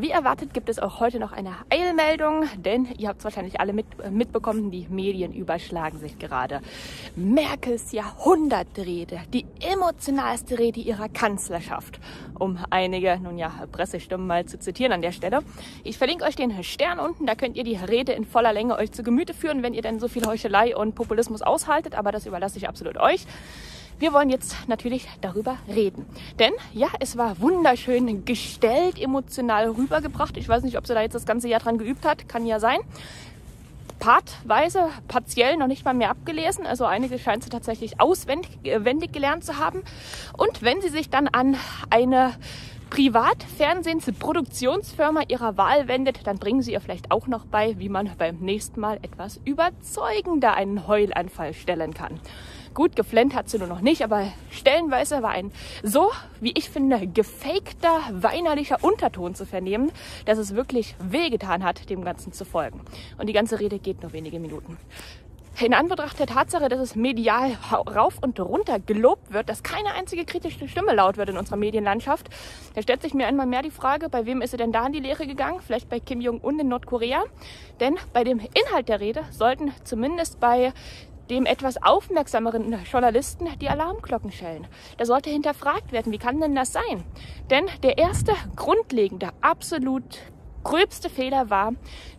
[0.00, 3.74] Wie erwartet gibt es auch heute noch eine Eilmeldung, denn ihr habt es wahrscheinlich alle
[3.74, 6.62] mit, äh, mitbekommen, die Medien überschlagen sich gerade.
[7.16, 12.00] Merkels Jahrhundertrede, die emotionalste Rede ihrer Kanzlerschaft,
[12.38, 15.40] um einige, nun ja, Pressestimmen mal zu zitieren an der Stelle.
[15.84, 18.92] Ich verlinke euch den Stern unten, da könnt ihr die Rede in voller Länge euch
[18.92, 22.56] zu Gemüte führen, wenn ihr denn so viel Heuchelei und Populismus aushaltet, aber das überlasse
[22.56, 23.26] ich absolut euch.
[24.00, 26.06] Wir wollen jetzt natürlich darüber reden.
[26.38, 30.38] Denn ja, es war wunderschön gestellt, emotional rübergebracht.
[30.38, 32.26] Ich weiß nicht, ob sie da jetzt das ganze Jahr dran geübt hat.
[32.26, 32.78] Kann ja sein.
[33.98, 36.64] Partweise, partiell noch nicht mal mehr abgelesen.
[36.64, 39.82] Also einige scheint sie tatsächlich auswendig äh, gelernt zu haben.
[40.34, 41.56] Und wenn sie sich dann an
[41.90, 42.32] eine
[42.90, 48.40] Privatfernsehens-Produktionsfirma ihrer Wahl wendet, dann bringen sie ihr vielleicht auch noch bei, wie man beim
[48.40, 52.20] nächsten Mal etwas überzeugender einen Heulanfall stellen kann.
[52.74, 55.50] Gut, geflennt hat sie nur noch nicht, aber stellenweise war ein
[55.82, 59.90] so, wie ich finde, gefakter, weinerlicher Unterton zu vernehmen,
[60.24, 62.80] dass es wirklich wehgetan hat, dem Ganzen zu folgen.
[63.18, 64.76] Und die ganze Rede geht nur wenige Minuten.
[65.58, 70.24] In Anbetracht der Tatsache, dass es medial rauf und runter gelobt wird, dass keine einzige
[70.24, 72.30] kritische Stimme laut wird in unserer Medienlandschaft,
[72.74, 74.92] da stellt sich mir einmal mehr die Frage, bei wem ist sie denn da in
[74.92, 75.60] die Lehre gegangen?
[75.60, 77.24] Vielleicht bei Kim Jong-un in Nordkorea?
[77.78, 80.72] Denn bei dem Inhalt der Rede sollten zumindest bei
[81.28, 84.66] dem etwas aufmerksameren Journalisten die Alarmglocken schellen.
[84.96, 87.04] Da sollte hinterfragt werden, wie kann denn das sein?
[87.50, 90.18] Denn der erste grundlegende, absolut
[90.64, 91.72] gröbste Fehler war,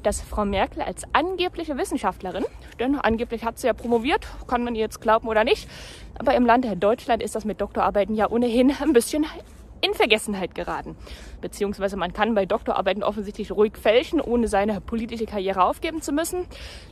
[0.04, 2.46] dass Frau Merkel als angebliche Wissenschaftlerin,
[2.80, 5.70] denn angeblich hat sie ja promoviert, kann man ihr jetzt glauben oder nicht,
[6.18, 9.26] aber im Land Deutschland ist das mit Doktorarbeiten ja ohnehin ein bisschen
[9.82, 10.96] in Vergessenheit geraten.
[11.42, 16.46] Beziehungsweise man kann bei Doktorarbeiten offensichtlich ruhig fälschen, ohne seine politische Karriere aufgeben zu müssen.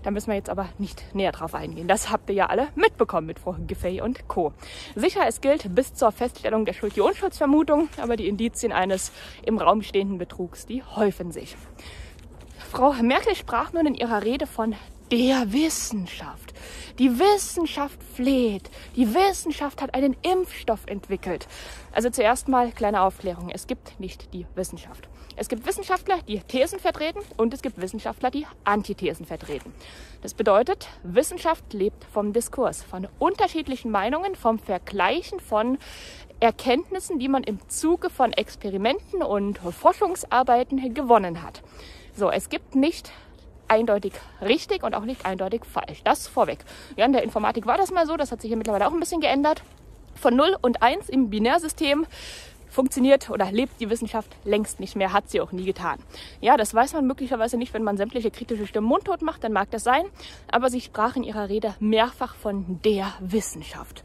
[0.04, 1.88] Da müssen wir jetzt aber nicht näher drauf eingehen.
[1.88, 4.54] Das habt ihr ja alle mitbekommen mit Frau Giffey und Co.
[4.96, 9.12] Sicher, es gilt bis zur Feststellung der Schuld die Unschuldsvermutung, aber die Indizien eines
[9.46, 11.56] im Raum stehenden Betrugs, die häufen sich.
[12.72, 14.76] Frau Merkel sprach nun in ihrer Rede von
[15.12, 16.54] der Wissenschaft.
[17.00, 18.70] Die Wissenschaft fleht.
[18.96, 21.48] Die Wissenschaft hat einen Impfstoff entwickelt.
[21.92, 23.50] Also zuerst mal kleine Aufklärung.
[23.50, 25.08] Es gibt nicht die Wissenschaft.
[25.36, 29.74] Es gibt Wissenschaftler, die Thesen vertreten und es gibt Wissenschaftler, die Antithesen vertreten.
[30.22, 35.78] Das bedeutet, Wissenschaft lebt vom Diskurs, von unterschiedlichen Meinungen, vom Vergleichen von
[36.42, 41.64] Erkenntnissen, die man im Zuge von Experimenten und Forschungsarbeiten gewonnen hat.
[42.14, 43.10] So, es gibt nicht
[43.70, 46.02] eindeutig richtig und auch nicht eindeutig falsch.
[46.04, 46.60] Das vorweg.
[46.96, 49.00] Ja, in der Informatik war das mal so, das hat sich hier mittlerweile auch ein
[49.00, 49.64] bisschen geändert.
[50.16, 52.06] Von 0 und 1 im Binärsystem
[52.70, 56.00] funktioniert oder lebt die Wissenschaft längst nicht mehr, hat sie auch nie getan.
[56.40, 59.72] Ja, das weiß man möglicherweise nicht, wenn man sämtliche kritische Stimmen mundtot macht, dann mag
[59.72, 60.04] das sein,
[60.52, 64.04] aber sie sprach in ihrer Rede mehrfach von der Wissenschaft.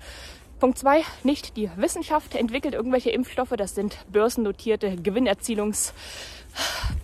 [0.61, 5.93] Punkt zwei, nicht die Wissenschaft entwickelt irgendwelche Impfstoffe, das sind börsennotierte Gewinnerzielungs-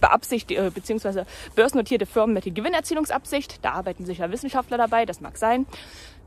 [0.01, 3.65] Beabsicht, äh, beziehungsweise börsennotierte Firmen mit Gewinnerzielungsabsicht.
[3.65, 5.67] Da arbeiten sicher Wissenschaftler dabei, das mag sein.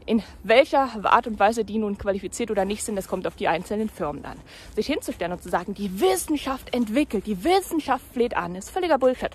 [0.06, 3.48] In welcher Art und Weise die nun qualifiziert oder nicht sind, das kommt auf die
[3.48, 4.38] einzelnen Firmen an.
[4.76, 9.32] Sich hinzustellen und zu sagen, die Wissenschaft entwickelt, die Wissenschaft fleht an, ist völliger Bullshit.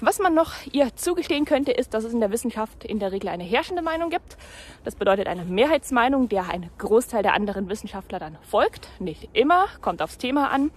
[0.00, 3.28] Was man noch ihr zugestehen könnte, ist, dass es in der Wissenschaft in der Regel
[3.28, 4.36] eine herrschende Meinung gibt.
[4.84, 8.88] Das bedeutet eine Mehrheitsmeinung, der ein Großteil der anderen Wissenschaftler dann folgt.
[8.98, 10.70] Nicht immer, kommt aufs Thema an.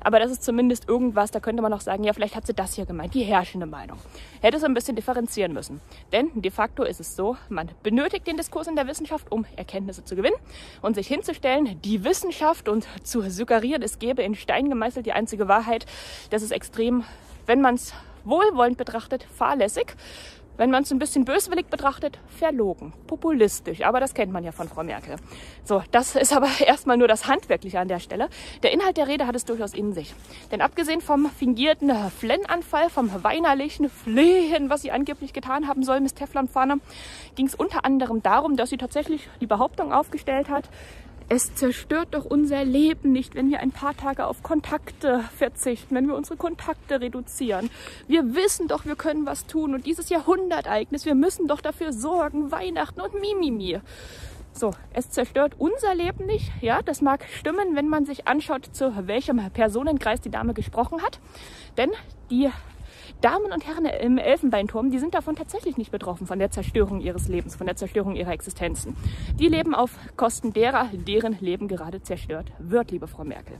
[0.00, 2.74] Aber das ist zumindest irgendwas, da könnte man noch sagen, ja, vielleicht hat sie das
[2.74, 3.98] hier gemeint, die herrschende Meinung.
[4.40, 5.80] Hätte es ein bisschen differenzieren müssen.
[6.12, 10.04] Denn de facto ist es so, man benötigt den Diskurs in der Wissenschaft, um Erkenntnisse
[10.04, 10.36] zu gewinnen
[10.82, 12.68] und sich hinzustellen, die Wissenschaft.
[12.68, 15.86] Und zu suggerieren, es gäbe in Stein gemeißelt die einzige Wahrheit,
[16.30, 17.04] das ist extrem,
[17.46, 17.92] wenn man es
[18.24, 19.94] wohlwollend betrachtet, fahrlässig
[20.56, 23.82] wenn man es ein bisschen böswillig betrachtet, verlogen, populistisch.
[23.82, 25.16] Aber das kennt man ja von Frau Merkel.
[25.64, 28.28] So, das ist aber erstmal nur das Handwerkliche an der Stelle.
[28.62, 30.14] Der Inhalt der Rede hat es durchaus in sich.
[30.50, 36.14] Denn abgesehen vom fingierten Flennanfall, vom weinerlichen Flehen, was sie angeblich getan haben soll, Miss
[36.14, 36.80] Teflonpfanne,
[37.34, 40.68] ging es unter anderem darum, dass sie tatsächlich die Behauptung aufgestellt hat,
[41.28, 46.06] es zerstört doch unser Leben nicht, wenn wir ein paar Tage auf Kontakte verzichten, wenn
[46.06, 47.70] wir unsere Kontakte reduzieren.
[48.06, 52.52] Wir wissen doch, wir können was tun und dieses Jahrhundertereignis, wir müssen doch dafür sorgen,
[52.52, 53.80] Weihnachten und Mimimi.
[54.52, 56.50] So, es zerstört unser Leben nicht.
[56.62, 61.18] Ja, das mag stimmen, wenn man sich anschaut, zu welchem Personenkreis die Dame gesprochen hat.
[61.76, 61.90] Denn
[62.30, 62.50] die
[63.22, 67.28] Damen und Herren im Elfenbeinturm, die sind davon tatsächlich nicht betroffen, von der Zerstörung ihres
[67.28, 68.94] Lebens, von der Zerstörung ihrer Existenzen.
[69.38, 73.56] Die leben auf Kosten derer, deren Leben gerade zerstört wird, liebe Frau Merkel.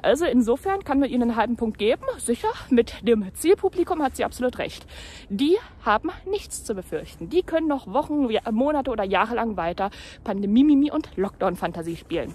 [0.00, 2.04] Also insofern kann man Ihnen einen halben Punkt geben.
[2.18, 4.86] Sicher, mit dem Zielpublikum hat sie absolut recht.
[5.28, 7.28] Die haben nichts zu befürchten.
[7.28, 9.90] Die können noch Wochen, Monate oder Jahre lang weiter
[10.22, 12.34] Pandemie, und Lockdown-Fantasie spielen.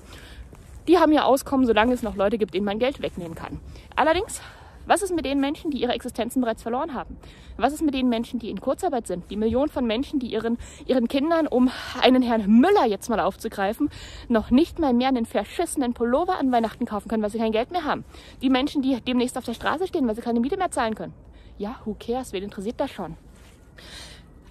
[0.88, 3.60] Die haben ihr Auskommen, solange es noch Leute gibt, denen man Geld wegnehmen kann.
[3.96, 4.42] Allerdings
[4.88, 7.18] Was ist mit den Menschen, die ihre Existenzen bereits verloren haben?
[7.58, 9.30] Was ist mit den Menschen, die in Kurzarbeit sind?
[9.32, 11.72] Die Millionen von Menschen, die ihren, ihren Kindern, um
[12.02, 13.90] einen Herrn Müller jetzt mal aufzugreifen,
[14.30, 17.72] noch nicht mal mehr einen verschissenen Pullover an Weihnachten kaufen können, weil sie kein Geld
[17.72, 18.06] mehr haben.
[18.42, 21.14] Die Menschen, die demnächst auf der Straße stehen, weil sie keine Miete mehr zahlen können.
[21.58, 22.32] Ja, who cares?
[22.34, 23.18] Wen interessiert das schon?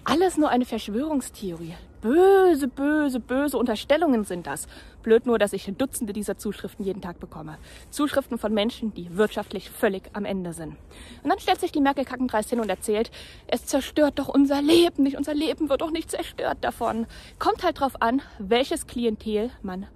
[0.07, 1.73] Alles nur eine Verschwörungstheorie.
[2.01, 4.67] Böse, böse, böse Unterstellungen sind das.
[5.01, 7.57] Blöd nur, dass ich Dutzende dieser Zuschriften jeden Tag bekomme.
[7.89, 10.75] Zuschriften von Menschen, die wirtschaftlich völlig am Ende sind.
[11.23, 13.09] Und dann stellt sich die Merkel Kackenkreis hin und erzählt,
[13.47, 15.17] es zerstört doch unser Leben nicht.
[15.17, 17.07] Unser Leben wird doch nicht zerstört davon.
[17.39, 19.87] Kommt halt drauf an, welches Klientel man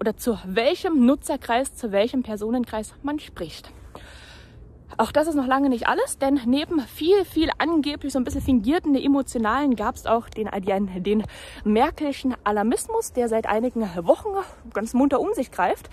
[0.00, 3.70] oder zu welchem Nutzerkreis, zu welchem Personenkreis man spricht.
[4.98, 8.40] Auch das ist noch lange nicht alles, denn neben viel, viel angeblich so ein bisschen
[8.40, 11.24] fingierten emotionalen gab es auch den, den, den
[11.64, 14.30] Merkelschen Alarmismus, der seit einigen Wochen
[14.72, 15.90] ganz munter um sich greift.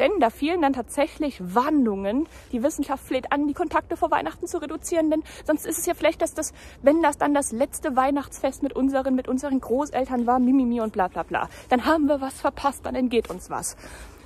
[0.00, 2.26] Denn da fielen dann tatsächlich Warnungen.
[2.50, 5.94] Die Wissenschaft fleht an, die Kontakte vor Weihnachten zu reduzieren, denn sonst ist es ja
[5.94, 6.52] vielleicht, dass das,
[6.82, 11.08] wenn das dann das letzte Weihnachtsfest mit unseren, mit unseren Großeltern war, Mimimi und bla
[11.08, 13.76] bla bla, dann haben wir was verpasst, dann entgeht uns was.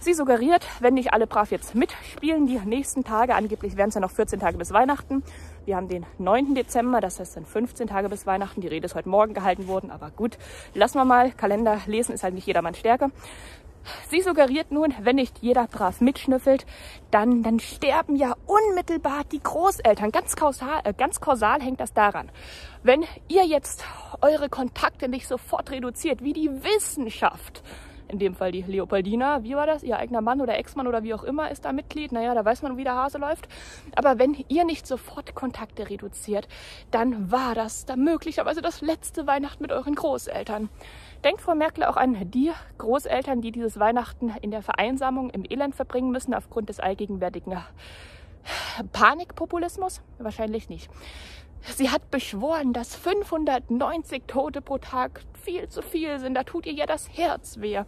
[0.05, 4.03] Sie suggeriert, wenn nicht alle brav jetzt mitspielen, die nächsten Tage, angeblich wären es ja
[4.03, 5.23] noch 14 Tage bis Weihnachten.
[5.65, 6.55] Wir haben den 9.
[6.55, 8.61] Dezember, das heißt dann 15 Tage bis Weihnachten.
[8.61, 10.37] Die Rede ist heute Morgen gehalten worden, aber gut,
[10.75, 11.33] lassen wir mal.
[11.33, 13.13] Kalender lesen ist halt nicht jedermanns Stärke.
[14.11, 16.67] Sie suggeriert nun, wenn nicht jeder brav mitschnüffelt,
[17.11, 20.11] dann, dann sterben ja unmittelbar die Großeltern.
[20.11, 22.31] Ganz kausal, äh, ganz kausal hängt das daran.
[22.83, 23.87] Wenn ihr jetzt
[24.21, 27.63] eure Kontakte nicht sofort reduziert, wie die Wissenschaft,
[28.09, 29.83] in dem Fall die Leopoldina, wie war das?
[29.83, 32.13] Ihr eigener Mann oder Ex-Mann oder wie auch immer ist da Mitglied.
[32.13, 33.49] Naja, da weiß man, wie der Hase läuft.
[33.97, 36.49] Aber wenn ihr nicht sofort Kontakte reduziert,
[36.91, 40.69] dann war das da möglicherweise das letzte Weihnachten mit euren Großeltern.
[41.25, 45.75] Denkt Frau Merkel auch an die Großeltern, die dieses Weihnachten in der Vereinsamung im Elend
[45.75, 47.57] verbringen müssen aufgrund des allgegenwärtigen
[48.93, 50.03] Panikpopulismus?
[50.19, 50.91] Wahrscheinlich nicht.
[51.63, 56.35] Sie hat beschworen, dass 590 Tote pro Tag viel zu viel sind.
[56.35, 57.83] Da tut ihr ja das Herz weh.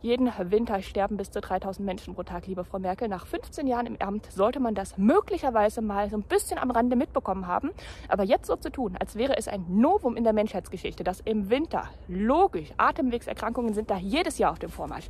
[0.00, 3.08] Jeden Winter sterben bis zu 3000 Menschen pro Tag, liebe Frau Merkel.
[3.08, 6.94] Nach 15 Jahren im Amt sollte man das möglicherweise mal so ein bisschen am Rande
[6.94, 7.72] mitbekommen haben.
[8.08, 11.50] Aber jetzt so zu tun, als wäre es ein Novum in der Menschheitsgeschichte, dass im
[11.50, 15.08] Winter, logisch, Atemwegserkrankungen sind da jedes Jahr auf dem Vormarsch,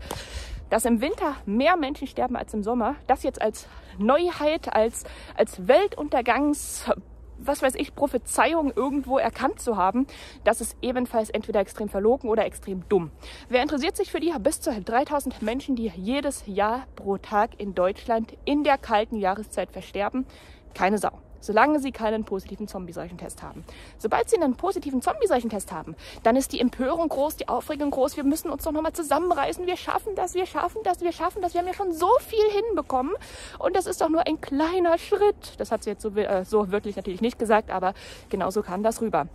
[0.71, 5.05] dass im Winter mehr Menschen sterben als im Sommer, das jetzt als Neuheit, als,
[5.37, 6.91] als Weltuntergangs
[7.39, 10.07] was weiß ich, Prophezeiung irgendwo erkannt zu haben,
[10.45, 13.11] das ist ebenfalls entweder extrem verlogen oder extrem dumm.
[13.49, 17.75] Wer interessiert sich für die bis zu 3000 Menschen, die jedes Jahr pro Tag in
[17.75, 20.27] Deutschland in der kalten Jahreszeit versterben?
[20.75, 23.65] Keine Sau solange sie keinen positiven Zombie-Seuchentest haben.
[23.99, 28.17] Sobald sie einen positiven Zombie-Seuchentest haben, dann ist die Empörung groß, die Aufregung groß.
[28.17, 29.67] Wir müssen uns doch nochmal zusammenreißen.
[29.67, 31.55] Wir schaffen das, wir schaffen das, wir schaffen das.
[31.55, 33.13] Wir haben ja schon so viel hinbekommen
[33.59, 35.55] und das ist doch nur ein kleiner Schritt.
[35.59, 37.95] Das hat sie jetzt so, äh, so wirklich natürlich nicht gesagt, aber
[38.29, 39.27] genauso kam das rüber.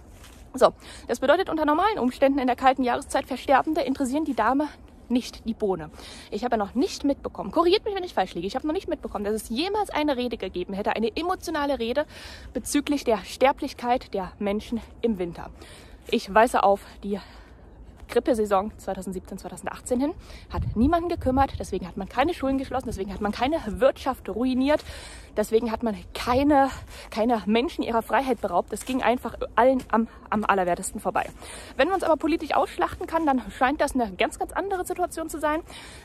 [0.55, 0.71] So,
[1.07, 4.67] das bedeutet unter normalen Umständen in der kalten Jahreszeit Versterbende interessieren die Dame
[5.13, 5.89] nicht die Bohne.
[6.31, 8.89] Ich habe noch nicht mitbekommen, korrigiert mich, wenn ich falsch liege, ich habe noch nicht
[8.89, 12.05] mitbekommen, dass es jemals eine Rede gegeben hätte, eine emotionale Rede
[12.53, 15.49] bezüglich der Sterblichkeit der Menschen im Winter.
[16.09, 17.19] Ich weise auf die
[18.07, 20.13] Grippesaison 2017, 2018 hin.
[20.51, 24.83] Hat niemanden gekümmert, deswegen hat man keine Schulen geschlossen, deswegen hat man keine Wirtschaft ruiniert,
[25.35, 26.69] deswegen hat man keine,
[27.09, 28.71] keine Menschen ihrer Freiheit beraubt.
[28.71, 31.29] Das ging einfach allen am, am allerwertesten vorbei.
[31.77, 35.29] Wenn man es aber politisch ausschlachten kann, dann scheint das eine ganz, ganz andere Situation
[35.29, 35.61] zu sein.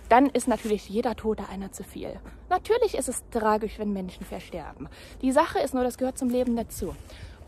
[0.09, 2.19] Dann ist natürlich jeder Tote einer zu viel.
[2.49, 4.89] Natürlich ist es tragisch, wenn Menschen versterben.
[5.23, 6.95] Die Sache ist nur, das gehört zum Leben dazu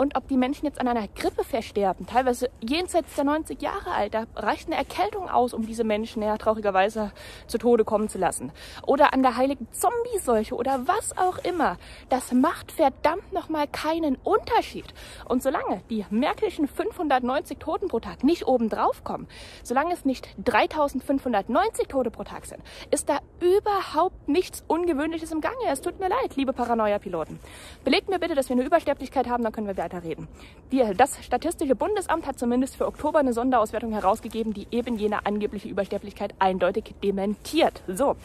[0.00, 4.14] und ob die Menschen jetzt an einer Grippe versterben, teilweise jenseits der 90 Jahre alt,
[4.14, 7.12] da reicht eine Erkältung aus, um diese Menschen ja traurigerweise
[7.46, 8.50] zu Tode kommen zu lassen.
[8.86, 11.76] Oder an der heiligen Zombie-Seuche oder was auch immer.
[12.08, 14.86] Das macht verdammt nochmal keinen Unterschied.
[15.26, 19.28] Und solange die merkelischen 590 Toten pro Tag nicht oben drauf kommen,
[19.62, 25.58] solange es nicht 3590 Tote pro Tag sind, ist da überhaupt nichts Ungewöhnliches im Gange.
[25.70, 27.38] Es tut mir leid, liebe Paranoia-Piloten.
[27.84, 30.28] Belegt mir bitte, dass wir eine Übersterblichkeit haben, dann können wir weiterreden.
[30.72, 35.68] Die, das Statistische Bundesamt hat zumindest für Oktober eine Sonderauswertung herausgegeben, die eben jene angebliche
[35.68, 37.82] Übersterblichkeit eindeutig dementiert.
[37.88, 38.16] So,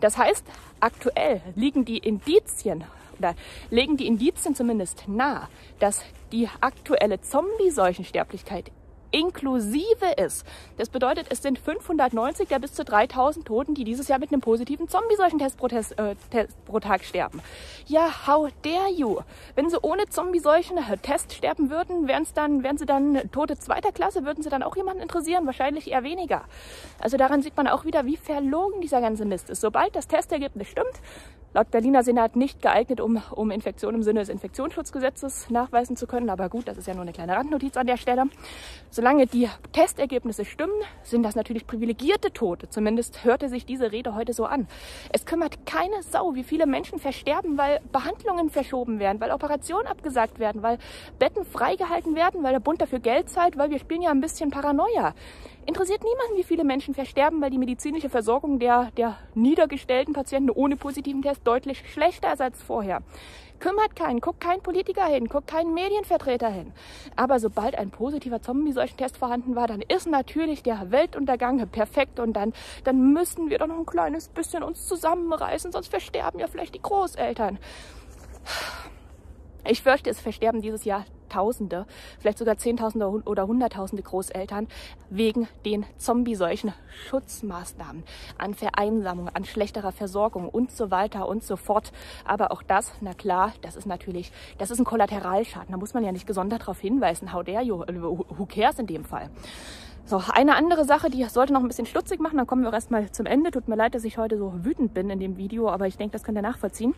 [0.00, 0.44] das heißt,
[0.80, 2.84] aktuell liegen die Indizien
[3.18, 3.34] oder
[3.70, 6.02] legen die Indizien zumindest nahe, dass
[6.32, 8.72] die aktuelle Zombie-Seuchensterblichkeit
[9.14, 10.44] inklusive ist.
[10.76, 14.40] Das bedeutet, es sind 590 der bis zu 3000 Toten, die dieses Jahr mit einem
[14.40, 16.16] positiven Zombie-Seuchentest pro, äh,
[16.66, 17.40] pro Tag sterben.
[17.86, 19.20] Ja, how dare you?
[19.54, 24.42] Wenn sie ohne Zombie-Seuchen-Test sterben würden, wären dann, wären sie dann Tote zweiter Klasse, würden
[24.42, 25.46] sie dann auch jemanden interessieren?
[25.46, 26.42] Wahrscheinlich eher weniger.
[26.98, 29.60] Also daran sieht man auch wieder, wie verlogen dieser ganze Mist ist.
[29.60, 31.00] Sobald das Testergebnis stimmt,
[31.54, 36.28] laut Berliner Senat nicht geeignet, um, um Infektion im Sinne des Infektionsschutzgesetzes nachweisen zu können.
[36.28, 38.24] Aber gut, das ist ja nur eine kleine Randnotiz an der Stelle.
[38.90, 42.68] Solange die Testergebnisse stimmen, sind das natürlich privilegierte Tote.
[42.68, 44.66] Zumindest hörte sich diese Rede heute so an.
[45.12, 50.40] Es kümmert keine Sau, wie viele Menschen versterben, weil Behandlungen verschoben werden, weil Operationen abgesagt
[50.40, 50.78] werden, weil
[51.20, 54.50] Betten freigehalten werden, weil der Bund dafür Geld zahlt, weil wir spielen ja ein bisschen
[54.50, 55.14] Paranoia.
[55.66, 60.76] Interessiert niemanden, wie viele Menschen versterben, weil die medizinische Versorgung der, der niedergestellten Patienten ohne
[60.76, 63.02] positiven Test deutlich schlechter ist als vorher.
[63.60, 66.72] Kümmert keinen, guckt kein Politiker hin, guckt keinen Medienvertreter hin.
[67.16, 72.52] Aber sobald ein positiver Zombie-Seuchentest vorhanden war, dann ist natürlich der Weltuntergang perfekt und dann,
[72.82, 76.82] dann müssen wir doch noch ein kleines bisschen uns zusammenreißen, sonst versterben ja vielleicht die
[76.82, 77.58] Großeltern.
[79.66, 81.86] Ich fürchte, es versterben dieses Jahr Tausende,
[82.20, 84.68] vielleicht sogar Zehntausende oder Hunderttausende Großeltern
[85.10, 86.72] wegen den Zombie-Seuchen
[87.08, 88.04] Schutzmaßnahmen,
[88.38, 91.90] an Vereinsamung, an schlechterer Versorgung und so weiter und so fort.
[92.24, 95.72] Aber auch das, na klar, das ist natürlich, das ist ein Kollateralschaden.
[95.72, 97.32] Da muss man ja nicht gesondert darauf hinweisen.
[97.32, 97.78] How dare you?
[97.78, 99.28] Who cares in dem Fall?
[100.06, 102.74] So, eine andere Sache, die sollte noch ein bisschen stutzig machen, dann kommen wir auch
[102.74, 103.50] erstmal zum Ende.
[103.50, 106.12] Tut mir leid, dass ich heute so wütend bin in dem Video, aber ich denke,
[106.12, 106.94] das könnt ihr nachvollziehen.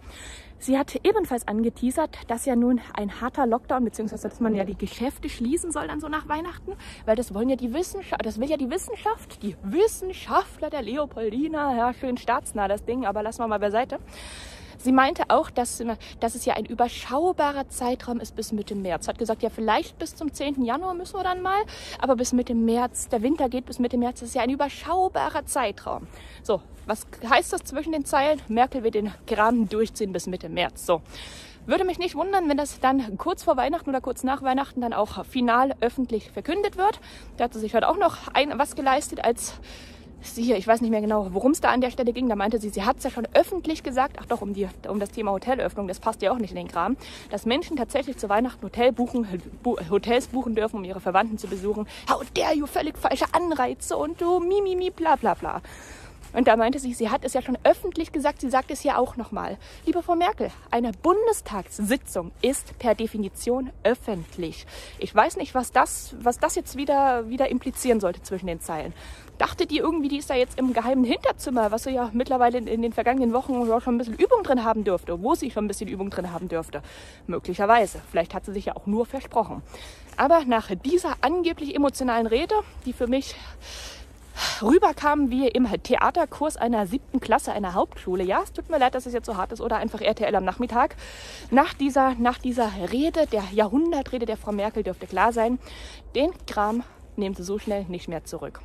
[0.59, 4.77] Sie hat ebenfalls angeteasert, dass ja nun ein harter Lockdown, beziehungsweise dass man ja die
[4.77, 6.73] Geschäfte schließen soll dann so nach Weihnachten,
[7.05, 11.77] weil das wollen ja die Wissenschaft, das will ja die Wissenschaft, die Wissenschaftler der Leopoldina,
[11.77, 14.01] ja, schön staatsnah das Ding, aber lassen wir mal beiseite.
[14.78, 15.83] Sie meinte auch, dass,
[16.21, 19.09] dass es ja ein überschaubarer Zeitraum ist bis Mitte März.
[19.09, 20.64] Hat gesagt, ja, vielleicht bis zum 10.
[20.64, 21.62] Januar müssen wir dann mal,
[21.99, 25.47] aber bis Mitte März, der Winter geht bis Mitte März, das ist ja ein überschaubarer
[25.47, 26.06] Zeitraum.
[26.42, 28.40] So, was heißt das zwischen den Zeilen?
[28.49, 30.87] Merkel wird den Kram durchziehen bis Mitte März.
[30.87, 31.02] So.
[31.66, 34.92] Würde mich nicht wundern, wenn das dann kurz vor Weihnachten oder kurz nach Weihnachten dann
[34.92, 37.00] auch final öffentlich verkündet wird.
[37.37, 39.54] Da hat sie sich heute auch noch ein, was geleistet als
[40.23, 42.59] sie, ich weiß nicht mehr genau, worum es da an der Stelle ging, da meinte
[42.59, 45.33] sie, sie hat es ja schon öffentlich gesagt, ach doch, um, die, um das Thema
[45.33, 46.97] Hotelöffnung, das passt ja auch nicht in den Kram,
[47.31, 49.27] dass Menschen tatsächlich zu Weihnachten Hotel buchen,
[49.91, 51.87] Hotels buchen dürfen, um ihre Verwandten zu besuchen.
[52.11, 55.63] How dare you, völlig falsche Anreize und du, mi, mi, mi, bla, bla, bla.
[56.33, 58.99] Und da meinte sie, sie hat es ja schon öffentlich gesagt, sie sagt es ja
[58.99, 59.57] auch nochmal.
[59.87, 64.67] Liebe Frau Merkel, eine Bundestagssitzung ist per Definition öffentlich.
[64.99, 68.93] Ich weiß nicht, was das, was das jetzt wieder, wieder implizieren sollte zwischen den Zeilen.
[69.38, 72.66] Dachtet ihr irgendwie, die ist da jetzt im geheimen Hinterzimmer, was sie ja mittlerweile in,
[72.66, 75.69] in den vergangenen Wochen schon ein bisschen Übung drin haben dürfte, wo sie schon ein
[75.69, 76.83] bisschen Übung drin haben dürfte?
[77.26, 78.00] Möglicherweise.
[78.11, 79.62] Vielleicht hat sie sich ja auch nur versprochen.
[80.16, 82.55] Aber nach dieser angeblich emotionalen Rede,
[82.87, 83.35] die für mich
[84.62, 88.25] rüberkam wie im Theaterkurs einer siebten Klasse einer Hauptschule.
[88.25, 90.45] Ja, es tut mir leid, dass es jetzt so hart ist oder einfach RTL am
[90.45, 90.97] Nachmittag.
[91.50, 95.59] Nach dieser, nach dieser Rede, der Jahrhundertrede der Frau Merkel dürfte klar sein,
[96.14, 96.83] den Kram
[97.16, 98.61] nehmen sie so schnell nicht mehr zurück.